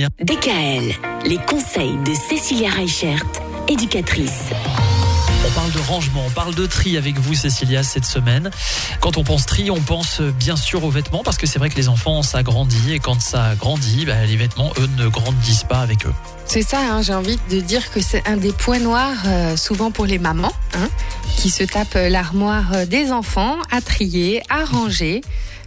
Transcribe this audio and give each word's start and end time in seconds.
revenir. 0.00 0.08
DKL, 0.20 1.28
les 1.28 1.38
conseils 1.38 1.96
de 2.04 2.14
Cécilia 2.14 2.70
Reichert, 2.70 3.22
éducatrice. 3.68 4.50
On 5.46 5.50
parle 5.52 5.72
de 5.72 5.78
rangement, 5.78 6.22
on 6.26 6.30
parle 6.30 6.54
de 6.54 6.66
tri 6.66 6.96
avec 6.96 7.18
vous 7.18 7.34
Cécilia 7.34 7.82
cette 7.82 8.04
semaine. 8.04 8.50
Quand 9.00 9.16
on 9.16 9.24
pense 9.24 9.46
tri, 9.46 9.70
on 9.70 9.80
pense 9.80 10.20
bien 10.20 10.54
sûr 10.54 10.84
aux 10.84 10.90
vêtements 10.90 11.22
parce 11.24 11.38
que 11.38 11.46
c'est 11.46 11.58
vrai 11.58 11.70
que 11.70 11.76
les 11.76 11.88
enfants 11.88 12.22
ça 12.22 12.42
grandit 12.42 12.92
et 12.92 12.98
quand 12.98 13.20
ça 13.20 13.54
grandit, 13.58 14.04
bah, 14.04 14.24
les 14.26 14.36
vêtements 14.36 14.72
eux 14.78 14.88
ne 14.98 15.08
grandissent 15.08 15.64
pas 15.64 15.80
avec 15.80 16.06
eux. 16.06 16.12
C'est 16.44 16.62
ça, 16.62 16.78
hein, 16.80 17.02
j'ai 17.02 17.14
envie 17.14 17.38
de 17.50 17.60
dire 17.60 17.90
que 17.90 18.00
c'est 18.00 18.26
un 18.28 18.36
des 18.36 18.52
points 18.52 18.80
noirs 18.80 19.16
euh, 19.26 19.56
souvent 19.56 19.90
pour 19.90 20.04
les 20.04 20.18
mamans 20.18 20.52
hein, 20.74 20.88
qui 21.40 21.48
se 21.48 21.64
tapent 21.64 21.94
l'armoire 21.94 22.86
des 22.86 23.12
enfants 23.12 23.56
à 23.70 23.80
trier, 23.80 24.42
à 24.50 24.66
ranger. 24.66 25.22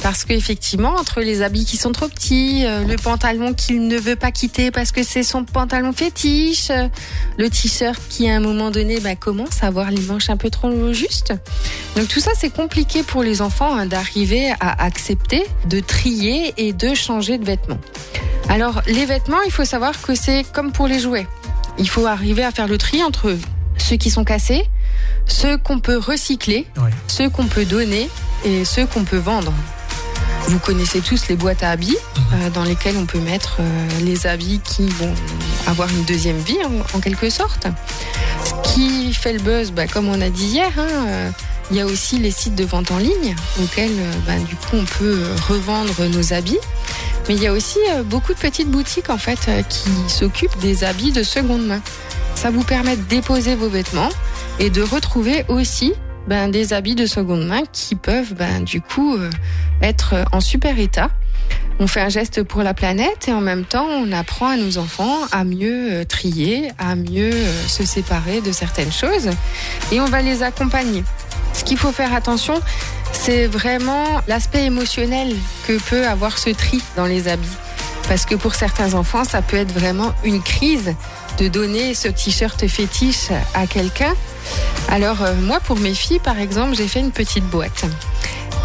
Parce 0.00 0.24
qu'effectivement, 0.24 0.90
entre 0.90 1.22
les 1.22 1.42
habits 1.42 1.64
qui 1.64 1.76
sont 1.76 1.90
trop 1.90 2.06
petits, 2.06 2.64
euh, 2.64 2.84
le 2.84 2.94
pantalon 2.94 3.52
qu'il 3.52 3.88
ne 3.88 3.98
veut 3.98 4.14
pas 4.14 4.30
quitter 4.30 4.70
parce 4.70 4.92
que 4.92 5.02
c'est 5.02 5.24
son 5.24 5.42
pantalon 5.42 5.92
fétiche, 5.92 6.70
euh, 6.70 6.86
le 7.36 7.50
t-shirt 7.50 8.00
qui 8.08 8.30
à 8.30 8.36
un 8.36 8.40
moment 8.40 8.70
donné 8.70 9.00
bah, 9.00 9.16
commence 9.16 9.64
à 9.64 9.66
avoir 9.66 9.90
les 9.90 10.02
manches 10.02 10.30
un 10.30 10.36
peu 10.36 10.50
trop 10.50 10.92
justes. 10.92 11.34
Donc 11.96 12.06
tout 12.06 12.20
ça, 12.20 12.30
c'est 12.38 12.50
compliqué 12.50 13.02
pour 13.02 13.24
les 13.24 13.42
enfants 13.42 13.74
hein, 13.74 13.86
d'arriver 13.86 14.52
à 14.60 14.84
accepter, 14.84 15.44
de 15.68 15.80
trier 15.80 16.54
et 16.58 16.74
de 16.74 16.94
changer 16.94 17.38
de 17.38 17.44
vêtements. 17.44 17.80
Alors 18.48 18.82
les 18.86 19.04
vêtements, 19.04 19.42
il 19.44 19.50
faut 19.50 19.64
savoir 19.64 20.00
que 20.00 20.14
c'est 20.14 20.44
comme 20.52 20.70
pour 20.70 20.86
les 20.86 21.00
jouets. 21.00 21.26
Il 21.76 21.88
faut 21.88 22.06
arriver 22.06 22.44
à 22.44 22.52
faire 22.52 22.68
le 22.68 22.78
tri 22.78 23.02
entre 23.02 23.36
ceux 23.78 23.96
qui 23.96 24.10
sont 24.10 24.24
cassés, 24.24 24.64
ceux 25.26 25.58
qu'on 25.58 25.80
peut 25.80 25.98
recycler, 25.98 26.66
Ouais. 26.76 26.90
ceux 27.08 27.28
qu'on 27.28 27.46
peut 27.46 27.64
donner 27.64 28.08
et 28.44 28.64
ceux 28.64 28.86
qu'on 28.86 29.04
peut 29.04 29.18
vendre. 29.18 29.52
Vous 30.48 30.58
connaissez 30.60 31.00
tous 31.00 31.26
les 31.28 31.34
boîtes 31.34 31.64
à 31.64 31.70
habits 31.70 31.96
euh, 32.34 32.50
dans 32.50 32.62
lesquelles 32.62 32.96
on 32.96 33.06
peut 33.06 33.18
mettre 33.18 33.56
euh, 33.60 33.88
les 34.02 34.28
habits 34.28 34.60
qui 34.62 34.86
vont 34.88 35.12
avoir 35.66 35.88
une 35.90 36.04
deuxième 36.04 36.38
vie 36.38 36.58
en, 36.64 36.96
en 36.96 37.00
quelque 37.00 37.30
sorte. 37.30 37.66
Ce 38.44 38.72
qui 38.72 39.12
fait 39.12 39.32
le 39.32 39.40
buzz, 39.40 39.72
bah, 39.72 39.88
comme 39.88 40.08
on 40.08 40.20
a 40.20 40.28
dit 40.30 40.44
hier, 40.46 40.70
hein, 40.78 41.06
euh, 41.08 41.30
il 41.72 41.76
y 41.78 41.80
a 41.80 41.86
aussi 41.86 42.18
les 42.20 42.30
sites 42.30 42.54
de 42.54 42.64
vente 42.64 42.92
en 42.92 42.98
ligne 42.98 43.34
auxquels 43.60 43.90
bah, 44.24 44.36
du 44.48 44.54
coup 44.54 44.76
on 44.76 44.84
peut 44.84 45.20
revendre 45.48 45.94
nos 46.10 46.32
habits. 46.32 46.58
Mais 47.28 47.34
il 47.34 47.42
y 47.42 47.48
a 47.48 47.52
aussi 47.52 47.80
beaucoup 48.04 48.32
de 48.32 48.38
petites 48.38 48.70
boutiques 48.70 49.10
en 49.10 49.18
fait 49.18 49.40
qui 49.68 49.88
s'occupent 50.06 50.56
des 50.60 50.84
habits 50.84 51.10
de 51.10 51.24
seconde 51.24 51.66
main. 51.66 51.80
Ça 52.36 52.50
vous 52.52 52.62
permet 52.62 52.94
de 52.96 53.02
déposer 53.02 53.56
vos 53.56 53.68
vêtements 53.68 54.10
et 54.58 54.70
de 54.70 54.82
retrouver 54.82 55.44
aussi 55.48 55.92
ben, 56.26 56.50
des 56.50 56.72
habits 56.72 56.94
de 56.94 57.06
seconde 57.06 57.46
main 57.46 57.62
qui 57.72 57.94
peuvent 57.94 58.34
ben, 58.34 58.62
du 58.62 58.80
coup 58.80 59.16
euh, 59.16 59.30
être 59.82 60.14
en 60.32 60.40
super 60.40 60.78
état. 60.78 61.10
On 61.78 61.86
fait 61.86 62.00
un 62.00 62.08
geste 62.08 62.42
pour 62.42 62.62
la 62.62 62.74
planète 62.74 63.28
et 63.28 63.32
en 63.32 63.40
même 63.40 63.64
temps 63.64 63.86
on 63.86 64.10
apprend 64.12 64.48
à 64.48 64.56
nos 64.56 64.78
enfants 64.78 65.18
à 65.30 65.44
mieux 65.44 65.92
euh, 65.92 66.04
trier, 66.04 66.70
à 66.78 66.96
mieux 66.96 67.32
euh, 67.32 67.66
se 67.68 67.84
séparer 67.84 68.40
de 68.40 68.50
certaines 68.50 68.92
choses 68.92 69.30
et 69.92 70.00
on 70.00 70.06
va 70.06 70.22
les 70.22 70.42
accompagner. 70.42 71.04
Ce 71.52 71.64
qu'il 71.64 71.76
faut 71.76 71.92
faire 71.92 72.14
attention, 72.14 72.60
c'est 73.12 73.46
vraiment 73.46 74.04
l'aspect 74.26 74.64
émotionnel 74.64 75.34
que 75.66 75.78
peut 75.78 76.06
avoir 76.06 76.38
ce 76.38 76.50
tri 76.50 76.82
dans 76.96 77.06
les 77.06 77.28
habits. 77.28 77.46
Parce 78.08 78.24
que 78.24 78.34
pour 78.34 78.54
certains 78.54 78.94
enfants, 78.94 79.24
ça 79.24 79.42
peut 79.42 79.56
être 79.56 79.72
vraiment 79.72 80.12
une 80.22 80.42
crise 80.42 80.94
de 81.38 81.48
donner 81.48 81.94
ce 81.94 82.08
t-shirt 82.08 82.66
fétiche 82.66 83.28
à 83.54 83.66
quelqu'un. 83.66 84.14
Alors 84.88 85.22
euh, 85.22 85.34
moi, 85.34 85.60
pour 85.60 85.76
mes 85.76 85.94
filles, 85.94 86.20
par 86.20 86.38
exemple, 86.38 86.74
j'ai 86.76 86.88
fait 86.88 87.00
une 87.00 87.12
petite 87.12 87.44
boîte. 87.44 87.84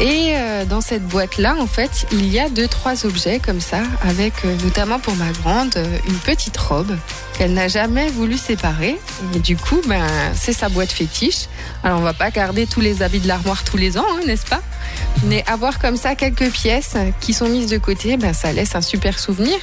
Et 0.00 0.32
euh, 0.34 0.64
dans 0.64 0.80
cette 0.80 1.06
boîte-là, 1.06 1.56
en 1.58 1.66
fait, 1.66 2.06
il 2.10 2.26
y 2.32 2.40
a 2.40 2.48
deux, 2.48 2.66
trois 2.66 3.04
objets 3.04 3.38
comme 3.38 3.60
ça, 3.60 3.82
avec 4.02 4.32
euh, 4.46 4.56
notamment 4.64 4.98
pour 4.98 5.14
ma 5.16 5.30
grande, 5.30 5.76
euh, 5.76 5.98
une 6.08 6.16
petite 6.16 6.56
robe 6.56 6.96
qu'elle 7.36 7.52
n'a 7.52 7.68
jamais 7.68 8.08
voulu 8.08 8.38
séparer. 8.38 8.98
Et 9.34 9.40
du 9.40 9.58
coup, 9.58 9.78
ben, 9.86 10.02
c'est 10.34 10.54
sa 10.54 10.70
boîte 10.70 10.90
fétiche. 10.90 11.48
Alors, 11.84 12.00
on 12.00 12.02
va 12.02 12.14
pas 12.14 12.30
garder 12.30 12.66
tous 12.66 12.80
les 12.80 13.02
habits 13.02 13.20
de 13.20 13.28
l'armoire 13.28 13.62
tous 13.62 13.76
les 13.76 13.98
ans, 13.98 14.06
hein, 14.10 14.20
n'est-ce 14.26 14.46
pas? 14.46 14.62
Mais 15.24 15.44
avoir 15.46 15.78
comme 15.78 15.98
ça 15.98 16.14
quelques 16.14 16.50
pièces 16.50 16.94
qui 17.20 17.34
sont 17.34 17.50
mises 17.50 17.68
de 17.68 17.76
côté, 17.76 18.16
ben, 18.16 18.32
ça 18.32 18.54
laisse 18.54 18.74
un 18.74 18.82
super 18.82 19.18
souvenir. 19.18 19.58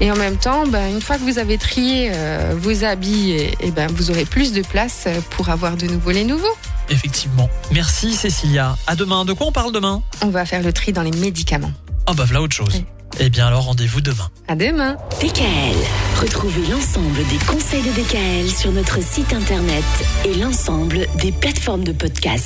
Et 0.00 0.10
en 0.10 0.16
même 0.16 0.36
temps, 0.36 0.66
ben, 0.66 0.90
une 0.90 1.00
fois 1.00 1.16
que 1.16 1.22
vous 1.22 1.38
avez 1.38 1.58
trié 1.58 2.10
vos 2.56 2.82
habits, 2.84 3.52
ben, 3.76 3.86
vous 3.94 4.10
aurez 4.10 4.24
plus 4.24 4.52
de 4.52 4.62
place 4.62 5.06
pour 5.30 5.48
avoir 5.48 5.76
de 5.76 5.86
nouveau 5.86 6.10
les 6.10 6.24
nouveaux. 6.24 6.56
Effectivement. 6.90 7.48
Merci 7.72 8.14
Cécilia. 8.14 8.76
À 8.86 8.96
demain. 8.96 9.24
De 9.24 9.32
quoi 9.32 9.46
on 9.46 9.52
parle 9.52 9.72
demain? 9.72 10.02
On 10.22 10.28
va 10.28 10.44
faire 10.44 10.62
le 10.62 10.72
tri 10.72 10.92
dans 10.92 11.02
les 11.02 11.12
médicaments. 11.12 11.72
Ah 12.06 12.12
bah 12.12 12.24
voilà 12.26 12.42
autre 12.42 12.54
chose. 12.56 12.74
Oui. 12.74 12.84
Eh 13.18 13.28
bien 13.28 13.46
alors 13.46 13.64
rendez-vous 13.64 14.00
demain. 14.00 14.30
À 14.46 14.54
demain 14.54 14.96
DKL, 15.20 15.76
retrouvez 16.20 16.66
l'ensemble 16.68 17.16
des 17.28 17.38
conseils 17.44 17.82
de 17.82 17.90
DKL 17.90 18.48
sur 18.48 18.70
notre 18.70 19.02
site 19.02 19.32
internet 19.32 19.84
et 20.24 20.34
l'ensemble 20.34 21.06
des 21.20 21.32
plateformes 21.32 21.82
de 21.84 21.92
podcast. 21.92 22.38